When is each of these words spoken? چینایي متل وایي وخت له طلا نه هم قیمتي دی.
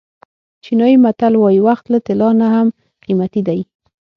چینایي 0.63 0.97
متل 1.03 1.33
وایي 1.37 1.59
وخت 1.67 1.85
له 1.93 1.99
طلا 2.07 2.29
نه 2.41 2.47
هم 2.55 2.67
قیمتي 3.05 3.41
دی. 3.47 3.59